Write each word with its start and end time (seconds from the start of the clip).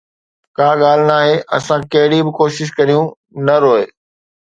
ڪا 0.57 0.69
ڳالهه 0.81 1.07
ناهي 1.09 1.35
اسان 1.57 1.81
ڪهڙي 1.91 2.19
به 2.25 2.31
ڪوشش 2.39 2.69
ڪريون، 2.77 3.05
نه 3.45 3.55
روءِ 3.63 3.83